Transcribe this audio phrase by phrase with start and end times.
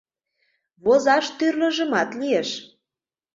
[0.83, 2.49] Возаш тӱрлыжымат лиеш.